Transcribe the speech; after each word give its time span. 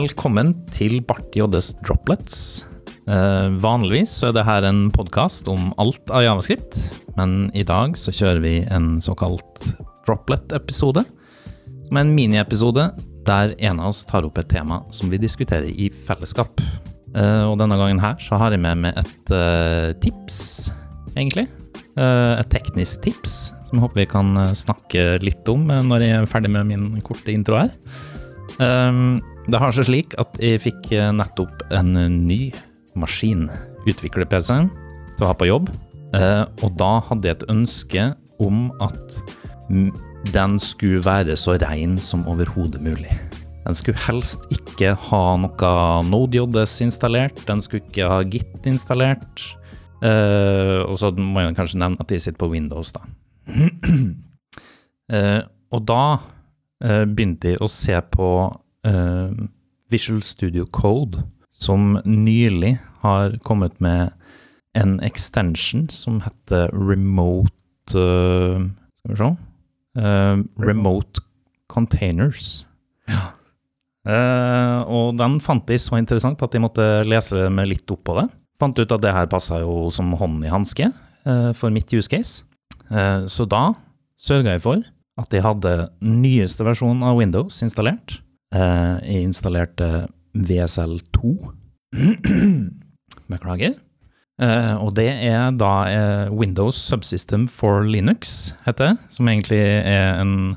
Velkommen 0.00 0.54
til 0.72 1.02
Bart 1.04 1.34
Joddes 1.36 1.74
Droplets. 1.84 2.64
Eh, 3.04 3.48
vanligvis 3.60 4.14
så 4.16 4.30
er 4.30 4.36
det 4.38 4.44
her 4.46 4.64
en 4.64 4.86
podkast 4.94 5.48
om 5.52 5.74
alt 5.82 6.12
av 6.14 6.22
javascript, 6.24 6.78
men 7.18 7.50
i 7.52 7.64
dag 7.68 7.98
så 8.00 8.14
kjører 8.14 8.40
vi 8.40 8.54
en 8.72 8.94
såkalt 9.04 9.66
droplet-episode. 10.06 11.02
Som 11.84 11.98
er 11.98 12.06
en 12.06 12.14
miniepisode 12.16 12.86
der 13.28 13.52
en 13.58 13.82
av 13.82 13.90
oss 13.92 14.06
tar 14.08 14.24
opp 14.24 14.40
et 14.40 14.48
tema 14.48 14.78
som 14.94 15.12
vi 15.12 15.20
diskuterer 15.20 15.68
i 15.68 15.90
fellesskap. 15.92 16.62
Eh, 17.12 17.44
og 17.44 17.58
denne 17.60 17.76
gangen 17.76 18.00
her 18.00 18.16
så 18.24 18.40
har 18.40 18.56
jeg 18.56 18.64
med 18.64 18.80
meg 18.86 19.02
et 19.02 19.34
eh, 19.36 19.90
tips, 20.00 20.70
egentlig. 21.12 21.50
Eh, 22.00 22.34
et 22.38 22.54
teknisk 22.54 23.04
tips 23.10 23.40
som 23.66 23.76
jeg 23.76 23.84
håper 23.84 24.06
vi 24.06 24.12
kan 24.16 24.32
eh, 24.46 24.56
snakke 24.56 25.18
litt 25.20 25.52
om 25.52 25.68
eh, 25.68 25.84
når 25.84 26.06
jeg 26.06 26.22
er 26.22 26.30
ferdig 26.38 26.54
med 26.56 26.72
min 26.72 26.88
korte 27.04 27.36
intro 27.36 27.60
her. 27.60 27.74
Um, 28.60 29.20
det 29.50 29.60
har 29.62 29.74
seg 29.74 29.88
slik 29.88 30.16
at 30.20 30.38
jeg 30.42 30.62
fikk 30.62 30.90
eh, 30.96 31.10
nettopp 31.14 31.64
en 31.74 31.94
ny 32.26 32.50
maskin, 32.98 33.48
utvikler-PC, 33.88 34.56
til 35.16 35.26
å 35.26 35.30
ha 35.30 35.36
på 35.36 35.48
jobb. 35.48 35.70
Eh, 36.16 36.44
og 36.64 36.76
da 36.80 36.92
hadde 37.08 37.30
jeg 37.30 37.38
et 37.38 37.50
ønske 37.52 38.06
om 38.42 38.68
at 38.82 39.20
den 40.34 40.56
skulle 40.62 41.02
være 41.04 41.36
så 41.38 41.56
ren 41.62 41.98
som 42.02 42.26
overhodet 42.28 42.82
mulig. 42.82 43.12
Den 43.64 43.76
skulle 43.76 44.00
helst 44.06 44.46
ikke 44.54 44.94
ha 45.08 45.24
noe 45.38 45.72
NodeJS 46.08 46.80
installert, 46.86 47.42
den 47.48 47.62
skulle 47.64 47.84
ikke 47.86 48.08
ha 48.10 48.20
Git 48.26 48.66
installert. 48.68 49.44
Eh, 50.00 50.80
og 50.86 50.96
så 51.00 51.12
må 51.12 51.44
jeg 51.44 51.56
kanskje 51.58 51.80
nevne 51.82 52.00
at 52.00 52.08
de 52.08 52.18
sitter 52.18 52.40
på 52.40 52.50
Windows, 52.54 52.94
da. 52.96 53.06
Eh, 55.10 55.40
og 55.74 55.80
da 55.90 56.20
eh, 56.86 57.00
begynte 57.02 57.50
jeg 57.50 57.58
å 57.58 57.66
se 57.66 57.96
på 58.14 58.26
eh, 58.86 59.30
Visual 59.90 60.22
Studio 60.22 60.64
Code, 60.70 61.22
som 61.50 61.98
nylig 62.04 62.78
har 63.02 63.36
kommet 63.42 63.80
med 63.80 64.12
en 64.78 65.00
extension 65.02 65.88
som 65.90 66.20
heter 66.22 66.70
Remote 66.70 67.50
uh, 67.98 68.62
Skal 69.00 69.10
vi 69.10 69.16
se 69.18 69.30
eh, 69.98 70.42
Remote 70.62 71.24
Containers. 71.66 72.66
Ja. 73.10 73.32
og 74.86 75.16
den 75.18 75.40
fant 75.42 75.68
jeg 75.70 75.82
så 75.82 75.98
interessant 75.98 76.40
at 76.42 76.54
jeg 76.54 76.62
måtte 76.62 76.84
lese 77.06 77.48
meg 77.50 77.68
litt 77.72 77.90
opp 77.90 78.04
på 78.06 78.14
det. 78.20 78.28
Fant 78.62 78.78
ut 78.78 78.94
at 78.94 79.02
det 79.02 79.12
her 79.14 79.28
passa 79.30 79.60
jo 79.64 79.90
som 79.90 80.12
hånd 80.18 80.46
i 80.46 80.52
hanske 80.52 80.88
for 81.58 81.74
mitt 81.74 81.90
use 81.92 82.10
case. 82.10 82.46
Så 83.30 83.46
da 83.50 83.72
sørga 84.20 84.54
jeg 84.54 84.64
for 84.64 84.82
at 85.20 85.34
jeg 85.34 85.44
hadde 85.44 85.74
nyeste 86.02 86.66
versjon 86.66 87.02
av 87.06 87.18
Windows 87.18 87.60
installert. 87.66 88.20
Eh, 88.50 88.96
jeg 89.06 89.28
installerte 89.28 90.08
VSL2. 90.34 91.34
Beklager. 93.30 93.76
Eh, 94.40 94.74
og 94.80 94.94
det 94.96 95.10
er 95.28 95.52
da 95.60 95.74
eh, 95.90 96.32
Windows 96.34 96.78
Subsystem 96.80 97.46
for 97.50 97.84
Linux, 97.86 98.52
heter 98.66 98.92
det. 98.92 99.12
Som 99.14 99.30
egentlig 99.30 99.60
er 99.60 100.18
en 100.22 100.56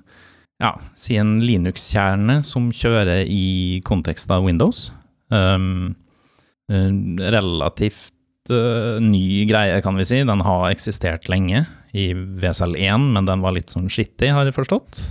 ja, 0.64 0.72
si 0.96 1.18
en 1.20 1.36
Linux-kjerne 1.44 2.40
som 2.46 2.70
kjører 2.72 3.26
i 3.28 3.82
kontekst 3.86 4.32
av 4.32 4.46
Windows. 4.48 4.88
Um, 5.34 5.96
relativt 6.70 8.14
uh, 8.54 9.02
ny 9.04 9.44
greie, 9.50 9.82
kan 9.84 9.98
vi 10.00 10.06
si. 10.08 10.22
Den 10.24 10.44
har 10.46 10.70
eksistert 10.70 11.28
lenge 11.28 11.66
i 11.92 12.14
VSL1, 12.14 13.10
men 13.18 13.28
den 13.28 13.44
var 13.44 13.58
litt 13.58 13.74
sånn 13.74 13.92
skittig, 13.92 14.32
har 14.32 14.48
jeg 14.48 14.56
forstått. 14.56 15.02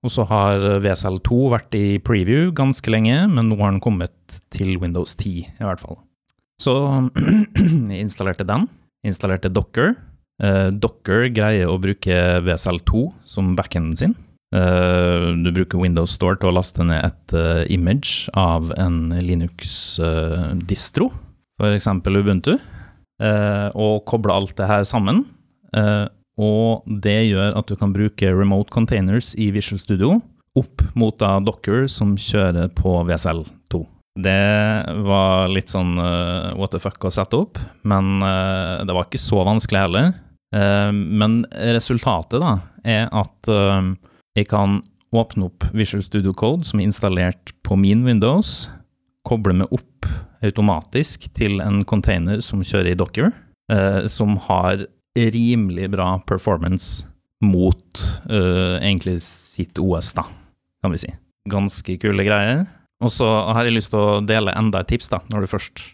Og 0.00 0.12
så 0.14 0.24
har 0.30 0.62
VSL2 0.80 1.40
vært 1.52 1.76
i 1.76 1.98
preview 2.00 2.48
ganske 2.56 2.92
lenge, 2.92 3.26
men 3.28 3.50
nå 3.50 3.58
har 3.60 3.74
den 3.74 3.82
kommet 3.84 4.40
til 4.52 4.78
Windows 4.80 5.12
10, 5.18 5.50
i 5.60 5.66
hvert 5.66 5.82
fall. 5.82 5.98
Så 6.60 6.72
jeg 7.92 8.00
installerte 8.00 8.46
den. 8.48 8.66
Installerte 9.06 9.52
Docker. 9.52 9.94
Eh, 10.40 10.68
Docker 10.72 11.28
greier 11.32 11.68
å 11.68 11.78
bruke 11.80 12.16
VSL2 12.44 13.06
som 13.28 13.54
backenden 13.56 13.96
sin. 13.96 14.16
Eh, 14.56 15.30
du 15.40 15.50
bruker 15.54 15.80
Windows 15.80 16.16
Store 16.16 16.38
til 16.40 16.50
å 16.50 16.56
laste 16.56 16.84
ned 16.86 17.04
et 17.04 17.36
eh, 17.36 17.64
image 17.76 18.32
av 18.38 18.72
en 18.80 19.12
Linux-distro, 19.20 21.10
uh, 21.10 21.18
f.eks. 21.60 21.90
Ubuntu, 22.08 22.54
og 23.20 23.96
koble 24.08 24.32
alt 24.32 24.54
det 24.56 24.64
her 24.64 24.86
sammen. 24.88 25.26
Og 26.38 26.86
det 27.02 27.30
gjør 27.30 27.56
at 27.58 27.70
du 27.70 27.74
kan 27.80 27.94
bruke 27.94 28.30
remote 28.34 28.70
containers 28.72 29.32
i 29.34 29.50
Visual 29.54 29.80
Studio 29.82 30.18
opp 30.58 30.82
mot 30.98 31.14
da 31.20 31.38
Docker 31.42 31.86
som 31.90 32.16
kjører 32.18 32.70
på 32.76 32.94
VSL2. 33.08 33.82
Det 34.20 34.40
var 35.06 35.46
litt 35.48 35.70
sånn 35.70 35.94
what 36.58 36.72
the 36.74 36.80
fuck 36.82 37.04
å 37.06 37.12
sette 37.14 37.38
opp, 37.38 37.60
men 37.86 38.18
det 38.18 38.90
var 38.96 39.06
ikke 39.06 39.20
så 39.22 39.44
vanskelig 39.46 39.84
heller. 39.84 40.10
men 40.92 41.44
resultatet 41.54 42.42
da 42.42 42.56
er 42.82 43.06
at 43.14 43.50
jeg 44.34 44.48
kan 44.50 44.80
åpne 45.14 45.46
opp 45.46 45.68
Visual 45.70 46.02
Studio 46.02 46.34
Code, 46.34 46.66
som 46.66 46.80
er 46.80 46.90
installert 46.90 47.54
på 47.62 47.78
min 47.78 48.02
Windows, 48.06 48.68
koble 49.26 49.54
meg 49.62 49.70
opp 49.70 50.10
automatisk 50.42 51.28
til 51.36 51.60
en 51.62 51.84
container 51.86 52.42
som 52.44 52.64
kjører 52.66 52.92
i 52.92 52.98
Docker, 52.98 53.30
som 54.10 54.34
har 54.48 54.86
rimelig 55.18 55.90
bra 55.90 56.18
performance 56.26 57.06
mot 57.44 58.02
uh, 58.30 58.76
egentlig 58.80 59.18
sitt 59.24 59.78
OS, 59.80 60.12
da, 60.14 60.26
kan 60.82 60.92
vi 60.94 61.00
si. 61.02 61.12
Ganske 61.50 61.96
kule 62.02 62.26
greier. 62.26 62.66
Og 63.00 63.12
så 63.12 63.26
har 63.54 63.64
jeg 63.64 63.78
lyst 63.78 63.94
til 63.94 64.00
å 64.02 64.20
dele 64.24 64.54
enda 64.58 64.82
et 64.82 64.90
tips, 64.92 65.08
da, 65.12 65.22
når 65.32 65.44
du 65.44 65.50
først, 65.54 65.84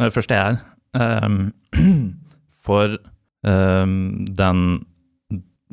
når 0.00 0.08
du 0.08 0.16
først 0.16 0.32
er 0.32 0.44
her. 0.44 0.60
Um, 0.94 1.52
for 2.64 2.96
um, 3.44 4.24
den 4.24 4.60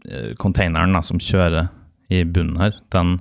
eh, 0.09 0.33
containeren 0.41 0.97
da, 0.97 1.03
som 1.05 1.21
kjører 1.21 1.69
i 2.11 2.25
bunnen 2.27 2.59
her, 2.59 2.75
den, 2.91 3.19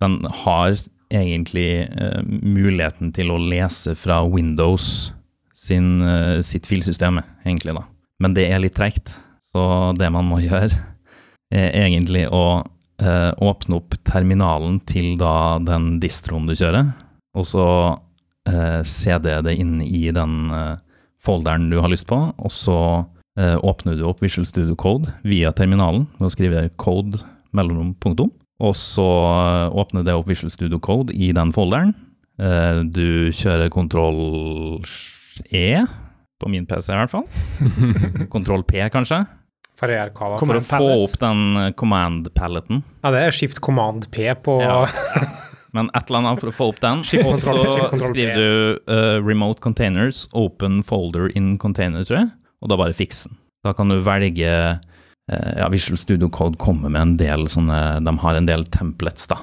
den 0.00 0.22
har 0.44 0.78
egentlig 1.12 1.84
uh, 1.92 2.22
muligheten 2.24 3.12
til 3.12 3.34
å 3.34 3.40
lese 3.42 3.92
fra 3.98 4.22
Windows 4.24 5.10
sin, 5.52 5.98
uh, 6.00 6.40
sitt 6.40 6.64
filsystem, 6.70 7.20
egentlig, 7.44 7.76
da. 7.76 7.84
Men 8.22 8.36
det 8.36 8.46
er 8.50 8.62
litt 8.62 8.76
treigt, 8.78 9.16
så 9.42 9.92
det 9.98 10.10
man 10.14 10.28
må 10.30 10.40
gjøre, 10.46 10.70
er 11.52 11.74
egentlig 11.82 12.24
å 12.32 12.62
eh, 13.02 13.32
åpne 13.44 13.80
opp 13.80 13.98
terminalen 14.08 14.78
til 14.88 15.16
da 15.20 15.58
den 15.60 15.98
distroen 16.02 16.48
du 16.48 16.54
kjører, 16.56 16.94
og 17.36 17.48
så 17.48 17.66
eh, 18.48 18.80
CD 18.88 19.34
det 19.44 19.58
inn 19.60 19.80
i 19.84 20.06
den 20.14 20.38
eh, 20.54 20.78
folderen 21.22 21.68
du 21.70 21.78
har 21.80 21.92
lyst 21.92 22.08
på, 22.10 22.18
og 22.32 22.52
så 22.52 22.78
eh, 23.38 23.58
åpner 23.58 23.98
du 23.98 24.06
opp 24.08 24.22
Visual 24.24 24.46
Studio 24.48 24.76
Code 24.78 25.12
via 25.26 25.52
terminalen 25.56 26.06
ved 26.18 26.28
å 26.30 26.32
skrive 26.32 26.68
code 26.80 27.20
mellom 27.52 27.92
punktum. 28.00 28.32
Og 28.62 28.76
så 28.78 29.04
eh, 29.04 29.76
åpner 29.82 30.06
det 30.06 30.14
opp 30.16 30.30
Visual 30.30 30.52
Studio 30.54 30.80
Code 30.82 31.14
i 31.14 31.32
den 31.34 31.52
folderen. 31.54 31.94
Eh, 32.40 32.82
du 32.86 33.30
kjører 33.34 33.72
kontroll 33.72 34.86
E, 35.52 35.82
på 36.42 36.50
min 36.50 36.66
PC 36.68 36.90
i 36.92 36.98
hvert 36.98 37.14
fall. 37.14 37.28
Kontroll 38.34 38.66
P, 38.66 38.82
kanskje. 38.92 39.22
Da? 39.22 39.38
For 39.82 40.58
å 40.58 40.60
få 40.62 40.88
opp 41.02 41.14
den 41.18 41.56
eh, 41.58 41.70
command-palleten. 41.78 42.82
Ja, 43.02 43.10
det 43.14 43.22
er 43.26 43.34
skift 43.34 43.62
command 43.64 44.10
P 44.14 44.28
på 44.44 44.60
Ja. 44.62 44.84
Men 45.72 45.88
et 45.96 46.10
eller 46.10 46.20
annet 46.20 46.42
for 46.42 46.50
å 46.50 46.52
få 46.52 46.66
opp 46.74 46.80
den. 46.82 47.00
Og 47.00 47.38
så 47.40 47.54
skriver 48.04 48.34
du 48.36 48.80
uh, 48.92 49.16
remote 49.24 49.62
containers, 49.64 50.26
open 50.36 50.82
folder 50.84 51.30
in 51.32 51.54
container, 51.56 52.04
tror 52.04 52.18
jeg. 52.18 52.28
Og 52.60 52.68
da 52.68 52.76
bare 52.76 52.92
fiks 52.92 53.22
den. 53.24 53.38
Da 53.64 53.72
kan 53.78 53.88
du 53.88 53.96
velge 54.04 54.52
uh, 54.52 55.52
ja, 55.56 55.70
Visual 55.72 55.96
Studio 55.96 56.28
Code 56.28 56.60
kommer 56.60 56.92
med 56.92 57.00
en 57.00 57.16
del 57.16 57.46
sånne 57.48 58.02
De 58.04 58.14
har 58.20 58.36
en 58.36 58.50
del 58.50 58.66
templates, 58.68 59.24
da. 59.32 59.40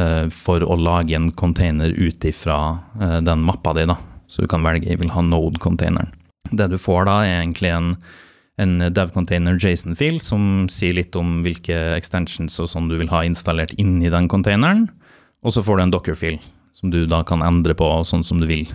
uh, 0.00 0.24
For 0.32 0.64
å 0.64 0.80
lage 0.80 1.12
en 1.18 1.28
container 1.36 1.92
ut 1.92 2.24
ifra 2.24 2.78
den 3.20 3.44
mappa 3.44 3.76
di, 3.76 3.84
da. 3.92 4.00
Så 4.32 4.46
du 4.46 4.48
kan 4.48 4.64
velge 4.64 4.88
jeg 4.88 5.04
vil 5.04 5.12
ha 5.12 5.28
Node-containeren. 5.28 6.08
Det 6.50 6.68
du 6.72 6.78
får 6.80 7.08
da, 7.08 7.20
er 7.24 7.40
egentlig 7.40 7.72
en, 7.74 7.94
en 8.62 8.76
dev-container 8.92 9.58
JSON-fil 9.60 10.20
som 10.24 10.66
sier 10.72 10.96
litt 10.98 11.16
om 11.18 11.40
hvilke 11.46 11.76
extensions 11.96 12.58
og 12.62 12.70
sånn 12.72 12.90
du 12.90 12.96
vil 13.00 13.12
ha 13.12 13.24
installert 13.26 13.74
inni 13.80 14.12
den 14.12 14.30
containeren. 14.32 14.86
Og 15.46 15.54
så 15.54 15.64
får 15.64 15.78
du 15.78 15.86
en 15.86 15.94
docker-fil 15.94 16.38
som 16.76 16.92
du 16.92 17.04
da 17.08 17.22
kan 17.24 17.44
endre 17.44 17.76
på 17.76 17.88
sånn 18.04 18.24
som 18.26 18.40
du 18.40 18.46
vil. 18.48 18.66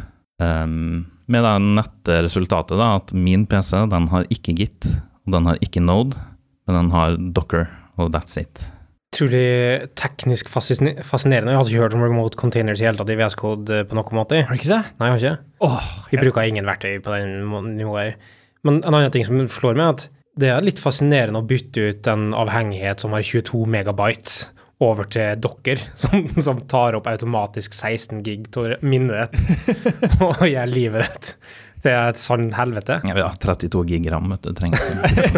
Um, 0.41 1.05
med 1.31 1.45
det 1.45 1.53
nette 1.77 2.19
resultatet 2.25 2.79
da, 2.79 2.95
at 2.97 3.13
min 3.13 3.45
PC 3.49 3.85
den 3.91 4.09
har 4.11 4.27
ikke 4.33 4.55
Git, 4.57 4.87
og 5.27 5.35
den 5.35 5.47
har 5.47 5.61
ikke 5.63 5.83
Node, 5.83 6.17
men 6.65 6.77
den 6.79 6.93
har 6.95 7.17
Docker, 7.35 7.69
og 8.01 8.11
that's 8.15 8.39
it. 8.41 8.65
Utrolig 9.11 9.89
teknisk 9.99 10.47
fascinerende. 10.47 11.51
Jeg 11.51 11.57
har 11.57 11.67
ikke 11.67 11.81
hørt 11.83 11.95
om 11.97 12.03
remote 12.05 12.39
containers 12.39 12.79
i 12.79 12.85
hele 12.87 12.95
tatt 12.95 13.09
i 13.11 13.17
VS 13.19 13.35
Code 13.35 13.81
på 13.89 13.97
noen 13.97 14.15
måte. 14.15 14.39
Har 14.47 14.55
du 14.55 14.61
ikke 14.61 14.71
det? 14.71 14.83
Nei, 15.01 15.09
jeg 15.09 15.11
har 15.11 15.19
ikke. 15.19 15.49
Åh, 15.67 15.89
Vi 16.13 16.19
bruker 16.21 16.47
ingen 16.47 16.69
verktøy 16.69 17.01
på 17.03 17.17
den 17.17 17.75
nivået. 17.75 18.31
Men 18.63 18.79
en 18.79 18.95
annen 18.95 19.11
ting 19.11 19.27
som 19.27 19.41
slår 19.51 19.75
meg, 19.75 19.83
er 19.83 19.97
at 19.97 20.05
det 20.39 20.51
er 20.53 20.63
litt 20.63 20.79
fascinerende 20.79 21.41
å 21.41 21.47
bytte 21.49 21.89
ut 21.91 22.07
en 22.07 22.29
avhengighet 22.39 23.03
som 23.03 23.11
har 23.11 23.25
22 23.27 23.65
megabyte, 23.75 24.47
over 24.81 25.05
til 25.11 25.35
Docker, 25.37 25.77
som, 26.01 26.23
som 26.41 26.63
tar 26.71 26.95
opp 26.97 27.09
automatisk 27.11 27.75
16 27.77 28.23
gig 28.25 28.47
av 28.57 28.79
minnet 28.81 29.35
ditt 29.35 30.15
og 30.23 30.47
gjør 30.47 30.71
livet 30.71 31.05
ditt 31.11 31.35
til 31.81 31.95
et 31.95 32.19
sånn 32.21 32.49
helvete. 32.55 32.99
Ja, 33.09 33.31
32 33.41 33.83
gig 33.89 34.05
ram, 34.13 34.29
vet 34.33 34.45
du, 34.45 34.53
trengs. 34.57 34.83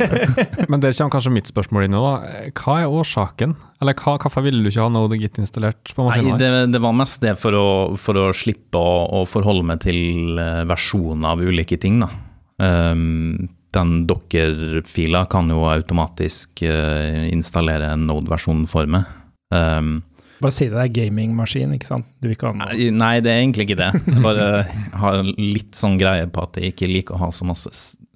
Men 0.71 0.83
der 0.83 0.95
kommer 0.95 1.15
kanskje 1.15 1.33
mitt 1.33 1.49
spørsmål 1.49 1.87
inn 1.87 1.95
nå, 1.95 2.03
da. 2.03 2.43
Hva 2.59 2.77
er 2.83 2.91
årsaken? 2.99 3.55
Eller 3.83 3.97
hva, 3.99 4.17
hvorfor 4.21 4.45
ville 4.45 4.63
du 4.63 4.69
ikke 4.71 4.85
ha 4.85 4.91
Node 4.91 5.19
Git 5.19 5.39
installert 5.41 5.95
på 5.95 6.05
Nei, 6.05 6.19
maskinen? 6.19 6.39
det, 6.41 6.51
det 6.75 6.83
var 6.83 6.95
mest 6.95 7.23
det 7.23 7.35
for 7.39 7.55
å, 7.57 7.65
for 7.99 8.19
å 8.19 8.29
slippe 8.35 8.79
å, 8.79 8.93
å 9.19 9.25
forholde 9.29 9.65
meg 9.73 9.83
til 9.83 10.39
eh, 10.39 10.63
versjoner 10.69 11.33
av 11.33 11.43
ulike 11.43 11.79
ting, 11.81 12.03
da. 12.03 12.11
Um, 12.63 13.49
den 13.73 14.03
docker-fila 14.07 15.25
kan 15.31 15.49
jo 15.49 15.63
automatisk 15.65 16.61
eh, 16.67 17.25
installere 17.33 17.93
en 17.95 18.05
Node-versjon 18.09 18.67
for 18.69 18.89
meg. 18.89 19.07
Um, 19.53 20.01
Bare 20.43 20.51
si 20.51 20.67
det, 20.67 20.75
det 20.75 20.83
er 20.83 20.93
gamingmaskin, 20.97 21.73
ikke 21.77 21.87
sant? 21.87 22.07
Du 22.19 22.29
ikke 22.31 22.51
Nei, 22.59 22.89
nei, 22.91 23.15
det 23.23 23.31
er 23.31 23.41
egentlig 23.41 23.69
ikke 23.69 23.79
det. 23.79 23.91
Jeg 24.03 24.23
bare 24.23 24.47
har 24.99 25.19
litt 25.37 25.77
sånn 25.77 25.95
greie 26.01 26.27
på 26.27 26.43
at 26.43 26.59
jeg 26.59 26.73
ikke 26.73 26.89
liker 26.91 27.15
å 27.15 27.25
ha 27.25 27.29
så 27.35 27.47
masse 27.47 27.71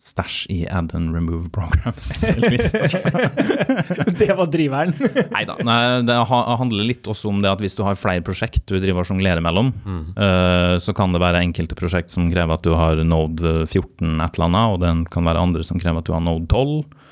stæsj 0.07 0.35
i 0.53 0.57
add 0.71 0.93
and 0.95 1.15
remove 1.15 1.49
programs. 1.55 2.05
Det 4.19 4.29
var 4.37 4.49
driveren. 4.51 4.93
Neida, 5.33 5.57
Nei 5.67 5.79
det 6.07 6.17
handler 6.29 6.87
litt 6.87 7.07
også 7.09 7.31
om 7.31 7.41
det 7.43 7.51
at 7.51 7.63
hvis 7.63 7.75
du 7.77 7.83
har 7.85 7.97
flere 7.99 8.23
prosjekt 8.25 8.63
du 8.69 8.77
driver 8.77 9.03
og 9.03 9.09
sjonglerer 9.09 9.43
mellom, 9.43 9.73
eh, 10.15 10.75
så 10.83 10.95
kan 10.97 11.15
det 11.15 11.23
være 11.23 11.41
enkelte 11.43 11.77
prosjekt 11.79 12.13
som 12.13 12.29
krever 12.31 12.57
at 12.57 12.65
du 12.65 12.73
har 12.77 13.01
Node 13.07 13.65
14 13.65 14.21
et 14.23 14.37
eller 14.37 14.47
annet, 14.47 14.73
og 14.73 14.81
det 14.83 14.93
kan 15.13 15.27
være 15.27 15.43
andre 15.49 15.65
som 15.67 15.81
krever 15.81 16.03
at 16.03 16.09
du 16.09 16.15
har 16.15 16.23
Node 16.23 16.47
12. 16.51 17.03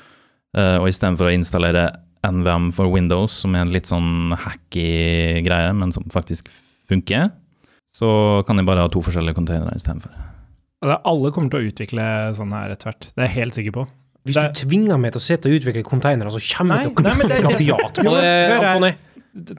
Uh, 0.56 0.78
og 0.80 0.86
istedenfor 0.88 1.28
å 1.28 1.34
installere 1.36 1.90
NVM 2.24 2.70
for 2.74 2.90
Windows, 2.92 3.34
som 3.42 3.54
er 3.54 3.66
en 3.66 3.72
litt 3.74 3.88
sånn 3.90 4.32
hacky 4.36 5.42
greie, 5.46 5.74
men 5.76 5.92
som 5.94 6.06
faktisk 6.12 6.48
funker, 6.88 7.30
så 7.92 8.42
kan 8.46 8.60
jeg 8.60 8.68
bare 8.68 8.84
ha 8.84 8.92
to 8.92 9.02
forskjellige 9.04 9.36
containere 9.38 9.76
istedenfor. 9.76 10.12
Alle 10.86 11.32
kommer 11.32 11.50
til 11.50 11.62
å 11.62 11.70
utvikle 11.70 12.06
sånn 12.36 12.52
her 12.54 12.74
etter 12.74 12.90
hvert. 12.90 13.08
Det 13.12 13.22
er 13.24 13.30
jeg 13.30 13.36
helt 13.40 13.58
sikker 13.58 13.76
på. 13.78 13.86
Hvis 14.26 14.34
Det- 14.34 14.54
du 14.54 14.66
tvinger 14.66 14.98
meg 14.98 15.12
til 15.12 15.20
å 15.20 15.26
sitte 15.26 15.46
og 15.46 15.60
utvikle 15.60 15.84
containere, 15.84 16.30
så 16.30 16.40
kommer 16.56 16.76
jeg 16.76 16.86
til 16.86 16.92
å 16.92 17.02
det- 17.02 17.12
klippe 17.16 18.04
på 18.04 18.20
det, 18.20 18.60
hør 18.60 18.96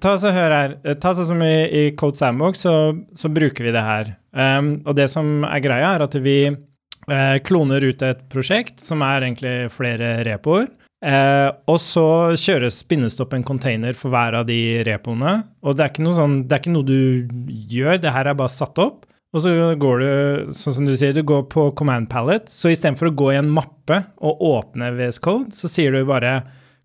Ta 0.01 0.17
så 0.17 0.31
Hør 0.33 0.49
her. 0.49 0.95
Ta 0.95 1.13
sånn 1.13 1.27
som 1.27 1.41
i, 1.41 1.69
i 1.69 1.91
Code 1.91 2.17
Sandbox, 2.17 2.63
så, 2.65 2.73
så 3.13 3.29
bruker 3.29 3.67
vi 3.67 3.71
det 3.71 3.83
her. 3.85 4.15
Um, 4.33 4.81
og 4.85 4.95
det 4.95 5.09
som 5.09 5.43
er 5.45 5.61
greia, 5.61 5.95
er 5.95 6.05
at 6.07 6.13
vi 6.13 6.49
uh, 6.49 7.37
kloner 7.45 7.85
ut 7.85 8.01
et 8.01 8.23
prosjekt 8.29 8.81
som 8.83 9.03
er 9.05 9.27
egentlig 9.27 9.69
flere 9.73 10.23
repoer. 10.27 10.67
Eh, 11.05 11.49
og 11.69 11.77
så 11.81 12.33
kjøres 12.39 12.81
opp 13.21 13.35
en 13.37 13.45
container 13.45 13.93
for 13.97 14.13
hver 14.13 14.39
av 14.39 14.47
de 14.49 14.81
repoene. 14.87 15.35
Og 15.61 15.77
det 15.77 15.85
er 15.85 15.93
ikke 15.93 16.07
noe, 16.07 16.17
sånn, 16.17 16.39
det 16.47 16.57
er 16.57 16.63
ikke 16.63 16.73
noe 16.73 16.87
du 16.87 17.37
gjør, 17.69 18.01
det 18.01 18.15
her 18.15 18.31
er 18.31 18.39
bare 18.39 18.53
satt 18.53 18.81
opp. 18.81 19.05
Og 19.35 19.43
så 19.43 19.51
går 19.77 20.01
du, 20.01 20.11
sånn 20.55 20.77
som 20.79 20.87
du 20.87 20.95
sier, 20.97 21.13
du 21.13 21.25
går 21.27 21.45
på 21.51 21.67
command 21.77 22.07
palette. 22.09 22.49
Så 22.49 22.71
istedenfor 22.73 23.11
å 23.11 23.17
gå 23.19 23.31
i 23.33 23.39
en 23.41 23.51
mappe 23.53 24.01
og 24.23 24.41
åpne 24.47 24.93
VS 24.95 25.19
Code, 25.23 25.51
så 25.53 25.69
sier 25.69 25.93
du 25.93 26.07
bare 26.07 26.39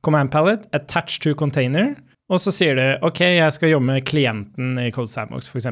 command 0.04 0.32
palette, 0.34 0.68
attach 0.76 1.20
to 1.22 1.36
container. 1.38 1.94
Og 2.32 2.42
så 2.42 2.52
sier 2.54 2.76
du 2.76 3.06
OK, 3.06 3.22
jeg 3.38 3.54
skal 3.56 3.74
jobbe 3.74 3.88
med 3.92 4.08
klienten 4.08 4.74
i 4.82 4.90
Code 4.94 5.12
Sandbox, 5.12 5.48
f.eks. 5.48 5.70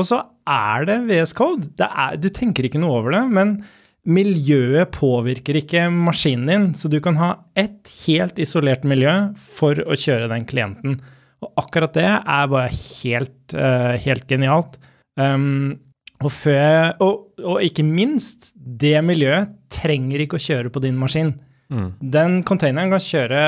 Og 0.00 0.06
så 0.08 0.20
er 0.50 0.88
det 0.88 0.98
VS 1.08 1.34
Code. 1.38 1.70
Det 1.78 1.86
er, 1.88 2.18
du 2.20 2.28
tenker 2.34 2.66
ikke 2.66 2.80
noe 2.82 3.00
over 3.00 3.14
det, 3.14 3.24
men 3.30 3.60
miljøet 4.08 4.92
påvirker 4.94 5.58
ikke 5.60 5.88
maskinen 5.92 6.48
din, 6.48 6.68
så 6.74 6.88
du 6.88 6.98
kan 7.04 7.18
ha 7.20 7.34
ett 7.58 7.90
helt 8.06 8.40
isolert 8.40 8.86
miljø 8.88 9.12
for 9.36 9.80
å 9.84 9.96
kjøre 9.98 10.30
den 10.32 10.46
klienten. 10.48 10.96
Og 11.44 11.52
akkurat 11.60 11.94
det 11.96 12.08
er 12.08 12.48
bare 12.52 12.72
helt, 12.72 13.54
eh, 13.54 13.94
helt 14.04 14.26
genialt. 14.28 14.78
Um, 15.20 15.78
og, 16.20 16.30
før, 16.32 16.94
og, 17.00 17.28
og 17.40 17.64
ikke 17.64 17.84
minst, 17.84 18.52
det 18.54 18.98
miljøet 19.04 19.52
trenger 19.72 20.24
ikke 20.24 20.38
å 20.38 20.44
kjøre 20.44 20.72
på 20.72 20.82
din 20.84 20.98
maskin. 21.00 21.34
Mm. 21.70 21.90
Den 22.12 22.40
containeren 22.46 22.92
kan 22.92 23.04
kjøre 23.04 23.42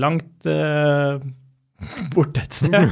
langt 0.00 0.48
uh, 0.48 1.20
bort 2.14 2.40
et 2.40 2.56
sted. 2.56 2.88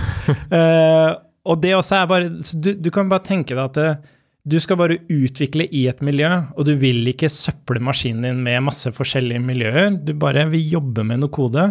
uh, 0.52 1.16
og 1.48 1.60
det 1.62 1.74
også 1.76 1.98
er 1.98 2.08
bare 2.10 2.30
så 2.44 2.60
du, 2.60 2.72
du 2.76 2.90
kan 2.94 3.10
bare 3.10 3.24
tenke 3.26 3.56
deg 3.56 3.64
at 3.64 3.78
eh, 3.80 4.14
du 4.48 4.56
skal 4.62 4.78
bare 4.80 5.00
utvikle 5.12 5.66
i 5.74 5.84
et 5.90 6.00
miljø, 6.04 6.28
og 6.56 6.66
du 6.68 6.72
vil 6.80 7.02
ikke 7.10 7.28
søple 7.32 7.82
maskinen 7.84 8.24
din 8.24 8.40
med 8.44 8.64
masse 8.68 8.92
forskjellige 8.94 9.42
miljøer. 9.44 9.90
Du 10.04 10.14
bare 10.16 10.46
vil 10.52 10.72
jobbe 10.78 11.04
med 11.04 11.20
noe 11.22 11.32
kode. 11.34 11.66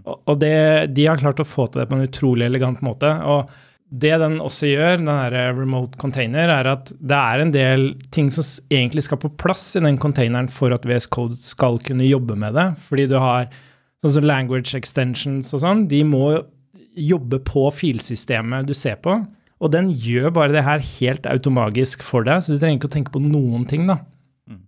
Og, 0.00 0.14
og 0.16 0.38
det, 0.40 0.54
de 0.96 1.08
har 1.10 1.20
klart 1.20 1.42
å 1.42 1.48
få 1.48 1.66
til 1.68 1.82
det 1.82 1.90
på 1.90 1.98
en 1.98 2.06
utrolig 2.06 2.46
elegant 2.48 2.80
måte. 2.84 3.10
Og 3.28 3.50
det 3.92 4.14
den 4.22 4.38
også 4.40 4.70
gjør, 4.70 5.02
den 5.02 5.10
her 5.12 5.52
remote 5.58 6.00
container, 6.00 6.48
er 6.48 6.70
at 6.70 6.94
det 6.96 7.18
er 7.18 7.42
en 7.42 7.52
del 7.52 7.84
ting 8.14 8.30
som 8.32 8.46
egentlig 8.72 9.04
skal 9.04 9.20
på 9.20 9.34
plass 9.36 9.66
i 9.76 9.84
den 9.84 10.00
containeren 10.00 10.48
for 10.48 10.72
at 10.72 10.88
VS 10.88 11.10
Code 11.12 11.36
skal 11.42 11.76
kunne 11.84 12.08
jobbe 12.08 12.38
med 12.40 12.56
det. 12.56 12.70
Fordi 12.80 13.06
du 13.10 13.18
har 13.20 13.50
sånn 14.00 14.16
som 14.16 14.26
language 14.26 14.72
extensions 14.78 15.52
og 15.52 15.62
sånn, 15.66 15.84
de 15.90 16.00
må 16.08 16.24
jobbe 16.96 17.42
på 17.44 17.68
filsystemet 17.76 18.66
du 18.68 18.74
ser 18.76 18.96
på. 19.04 19.20
Og 19.62 19.70
den 19.70 19.92
gjør 19.94 20.32
bare 20.34 20.54
det 20.54 20.64
her 20.66 20.82
helt 20.82 21.28
automagisk 21.30 22.02
for 22.02 22.26
deg, 22.26 22.42
så 22.42 22.54
du 22.54 22.58
trenger 22.58 22.80
ikke 22.80 22.90
å 22.90 22.96
tenke 22.96 23.14
på 23.14 23.22
noen 23.22 23.66
ting, 23.70 23.86
da. 23.86 24.00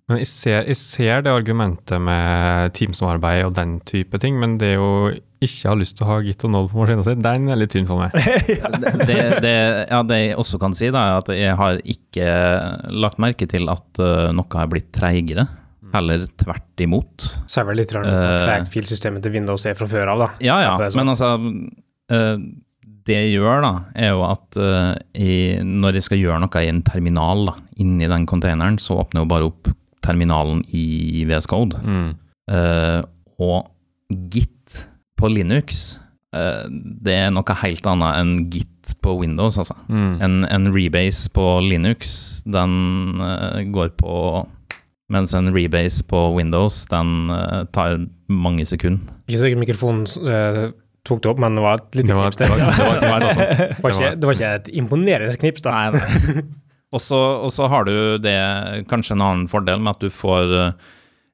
Men 0.06 0.20
jeg 0.20 0.28
ser, 0.30 0.66
jeg 0.68 0.78
ser 0.78 1.24
det 1.24 1.32
argumentet 1.32 2.00
med 2.00 2.74
teamsamarbeid 2.76 3.42
og 3.48 3.54
den 3.56 3.78
type 3.88 4.20
ting, 4.22 4.36
men 4.40 4.54
det 4.60 4.76
å 4.78 5.10
ikke 5.44 5.68
ha 5.68 5.74
lyst 5.76 5.98
til 5.98 6.06
å 6.06 6.10
ha 6.12 6.18
Git 6.24 6.44
og 6.46 6.52
Node 6.54 6.70
på 6.70 6.78
maskinen 6.78 7.04
si, 7.04 7.14
den 7.24 7.50
er 7.52 7.58
litt 7.58 7.72
tynn 7.74 7.88
for 7.88 8.00
meg. 8.00 8.14
det, 9.08 9.18
det, 9.44 9.54
ja, 9.90 10.00
det 10.06 10.20
jeg 10.20 10.38
også 10.40 10.60
kan 10.62 10.76
si, 10.76 10.88
da, 10.94 11.02
er 11.10 11.20
at 11.24 11.32
jeg 11.34 11.58
har 11.58 11.80
ikke 11.96 12.28
lagt 12.94 13.20
merke 13.22 13.48
til 13.50 13.68
at 13.72 14.00
uh, 14.00 14.30
noe 14.36 14.62
er 14.62 14.70
blitt 14.72 14.92
treigere. 14.94 15.46
Heller 15.94 16.24
tvert 16.40 16.80
imot. 16.82 17.26
Så 17.50 17.60
er 17.62 17.68
vel 17.68 17.82
litt 17.82 17.92
rart 17.94 18.08
Eh. 18.08 18.14
hvor 18.14 18.40
tregt 18.46 18.70
filsystemet 18.72 19.24
til 19.24 19.34
Windows 19.36 19.66
er 19.68 19.76
fra 19.78 19.88
før 19.90 20.14
av, 20.14 20.24
da. 20.24 20.30
Ja, 20.44 20.56
ja, 20.64 20.72
sånn. 20.86 21.02
men 21.02 21.12
altså 21.12 21.34
uh, 21.38 22.38
Det 23.04 23.16
jeg 23.16 23.34
gjør, 23.34 23.60
da, 23.64 23.72
er 24.00 24.14
jo 24.14 24.22
at 24.26 24.58
uh, 24.60 24.92
i, 25.12 25.60
når 25.60 25.98
jeg 25.98 26.06
skal 26.06 26.22
gjøre 26.22 26.40
noe 26.44 26.62
i 26.64 26.70
en 26.70 26.80
terminal 26.86 27.44
da, 27.50 27.56
inni 27.82 28.08
den 28.08 28.24
containeren, 28.28 28.78
så 28.80 28.96
åpner 29.02 29.20
jeg 29.20 29.26
jo 29.26 29.32
bare 29.34 29.48
opp 29.50 29.72
terminalen 30.04 30.62
i 30.72 31.24
VS 31.28 31.48
Code. 31.50 31.80
Mm. 31.84 32.14
Uh, 32.48 33.02
og 33.44 33.68
Git 34.32 34.84
på 35.20 35.28
Linux, 35.32 35.98
uh, 36.36 36.64
det 36.70 37.18
er 37.26 37.34
noe 37.34 37.60
helt 37.60 37.88
annet 37.92 38.22
enn 38.22 38.34
Git 38.52 38.94
på 39.04 39.18
Windows, 39.20 39.60
altså. 39.60 39.76
Mm. 39.88 40.14
En, 40.24 40.40
en 40.48 40.72
rebase 40.72 41.28
på 41.32 41.44
Linux, 41.64 42.42
den 42.48 43.20
går 43.72 43.96
på 44.00 44.18
Mens 45.12 45.34
en 45.36 45.50
rebase 45.52 46.00
på 46.08 46.18
Windows, 46.32 46.86
den 46.88 47.28
tar 47.76 47.98
mange 48.32 48.64
sekunder. 48.64 49.12
Ikke 49.28 49.40
sikkert 49.42 49.60
mikrofonen 49.60 50.06
eh, 50.24 50.70
tok 51.04 51.22
det 51.24 51.30
opp, 51.34 51.40
men 51.44 51.56
det 51.58 51.64
var 51.64 51.80
et 51.80 51.98
lite 52.00 52.16
knips. 52.16 52.40
det 52.40 52.48
var, 52.50 52.60
ikke, 53.92 54.10
det 54.20 54.28
var 54.28 54.36
ikke 54.38 54.52
et 54.60 54.68
imponerende 54.80 55.38
knips, 55.40 55.64
da. 55.64 55.74
Nei, 55.76 56.00
nei. 56.00 56.44
Og 56.94 57.02
så 57.02 57.66
har 57.70 57.88
du 57.88 57.94
det, 58.22 58.34
kanskje 58.90 59.16
en 59.16 59.24
annen 59.24 59.48
fordel 59.50 59.80
med 59.82 59.96
at 59.96 60.04
du 60.04 60.12
får 60.14 60.52
eh, 60.54 60.92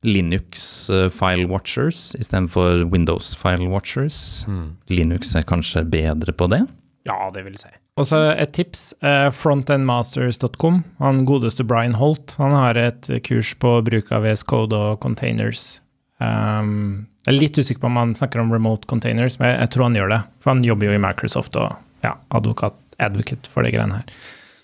Linux 0.09 0.89
eh, 0.91 1.09
file 1.13 1.45
watchers 1.51 2.15
istedenfor 2.17 2.87
Windows 2.93 3.35
file 3.37 3.69
watchers. 3.69 4.47
mm. 4.49 4.77
Linux 4.89 5.35
er 5.37 5.45
kanskje 5.45 5.85
bedre 5.85 6.33
på 6.33 6.49
det. 6.49 6.63
Ja, 7.09 7.19
det 7.35 7.45
vil 7.45 7.57
jeg 7.59 7.67
si. 7.67 7.75
Og 8.01 8.07
så 8.09 8.23
et 8.33 8.55
tips. 8.57 8.95
eh, 9.05 9.29
Frontendmasters.com. 9.35 10.81
Han 10.99 11.25
godeste 11.29 11.65
Brian 11.69 11.99
Holt 12.01 12.35
han 12.41 12.57
har 12.57 12.81
et 12.81 13.11
kurs 13.27 13.53
på 13.61 13.77
bruk 13.85 14.11
av 14.13 14.25
VS 14.25 14.47
Code 14.49 14.77
og 14.77 15.01
containers. 15.05 15.83
Um, 16.21 17.07
jeg 17.21 17.35
er 17.35 17.37
litt 17.37 17.59
usikker 17.61 17.83
på 17.83 17.89
om 17.91 17.99
han 18.01 18.13
snakker 18.17 18.41
om 18.41 18.53
remote 18.53 18.89
containers, 18.89 19.37
men 19.41 19.53
jeg, 19.53 19.71
tror 19.75 19.91
han 19.91 19.99
gjør 19.99 20.13
det. 20.15 20.21
For 20.41 20.55
han 20.55 20.65
jobber 20.65 20.89
jo 20.89 20.97
i 20.97 21.03
Microsoft 21.03 21.59
og 21.61 21.75
ja, 22.05 22.15
advokat, 22.33 22.79
advocate 22.97 23.51
for 23.51 23.67
de 23.67 23.73
greiene 23.75 24.01
her. 24.01 24.15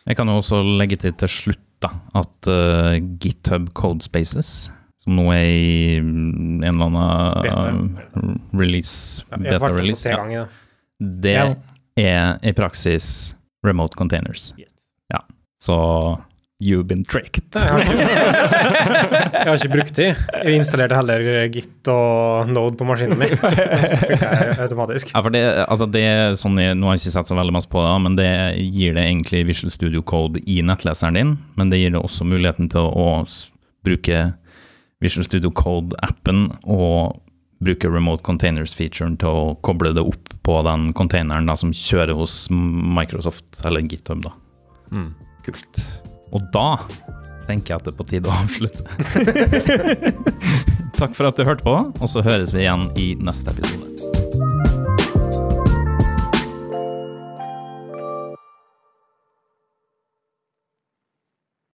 Jeg 0.06 0.16
kan 0.16 0.30
jo 0.30 0.38
også 0.40 0.62
legge 0.78 0.96
til 1.02 1.12
til 1.20 1.32
slutt 1.32 1.62
da, 1.84 1.90
at 2.16 2.48
uh, 2.48 2.96
GitHub 3.20 3.68
Codespaces, 3.76 4.70
som 5.02 5.18
nå 5.18 5.26
er 5.34 5.50
i 5.50 5.96
en 6.00 6.62
eller 6.64 6.86
annen 6.88 7.90
uh, 8.16 8.30
release, 8.56 9.26
beta-release, 9.36 10.08
ja. 10.08 10.46
det 10.96 11.36
er 11.36 12.38
i 12.40 12.54
praksis 12.56 13.34
remote 13.66 13.98
containers. 13.98 14.54
Ja, 15.12 15.20
så 15.60 15.76
you've 16.58 16.86
been 16.88 17.04
tricked. 17.04 17.54
Jeg 17.54 17.68
har 19.46 19.54
ikke, 19.54 19.72
brukt 19.72 19.96
de. 19.98 20.06
Jeg 20.08 20.56
installerte 20.56 20.96
heller 20.96 21.48
Git 21.52 21.90
og 21.92 22.48
Node 22.50 22.78
på 22.78 22.86
maskinen 22.88 23.18
min. 23.20 23.34
Så 23.36 23.98
funka 24.00 24.30
jeg 24.30 24.56
automatisk. 24.64 25.12
Ja, 25.12 25.22
for 25.22 25.34
det, 25.34 25.42
altså 25.66 25.88
det 25.92 26.06
sånn, 26.40 26.56
jeg, 26.62 26.78
Nå 26.78 26.88
har 26.88 26.96
jeg 26.96 27.04
ikke 27.04 27.14
sett 27.18 27.30
så 27.30 27.36
veldig 27.38 27.56
masse 27.58 27.70
på 27.72 27.82
det, 27.84 27.92
men 28.06 28.16
det 28.18 28.30
gir 28.62 28.96
det 28.96 29.04
egentlig 29.04 29.44
Visual 29.50 29.74
Studio 29.74 30.02
Code 30.06 30.42
i 30.48 30.58
nettleseren 30.64 31.18
din, 31.18 31.36
men 31.60 31.72
det 31.72 31.82
gir 31.82 31.94
det 31.94 32.02
også 32.02 32.26
muligheten 32.28 32.72
til 32.72 32.88
å, 32.88 33.06
å 33.20 33.86
bruke 33.86 34.24
Visual 35.04 35.28
Studio 35.28 35.52
Code-appen 35.54 36.48
og 36.64 37.20
bruke 37.64 37.88
remote 37.88 38.24
containers-featuren 38.24 39.16
til 39.20 39.28
å 39.32 39.54
koble 39.64 39.92
det 39.96 40.04
opp 40.04 40.34
på 40.46 40.58
den 40.66 40.90
containeren 40.96 41.48
da, 41.48 41.56
som 41.56 41.72
kjører 41.72 42.16
hos 42.16 42.46
Microsoft, 42.50 43.62
eller 43.64 43.84
GitHub. 43.86 44.24
da. 44.24 44.34
Mm. 44.92 45.14
Kult. 45.46 45.84
Og 46.34 46.46
da 46.54 46.68
tenker 47.46 47.74
jeg 47.74 47.80
at 47.80 47.86
det 47.86 47.92
er 47.94 47.98
på 47.98 48.08
tide 48.10 48.30
å 48.30 48.38
avslutte. 48.42 48.82
Takk 51.00 51.12
for 51.14 51.28
at 51.28 51.36
du 51.38 51.44
hørte 51.46 51.66
på, 51.66 51.76
og 51.92 52.08
så 52.10 52.24
høres 52.24 52.54
vi 52.56 52.64
igjen 52.64 52.88
i 52.98 53.12
neste 53.20 53.52
episode. 53.52 53.95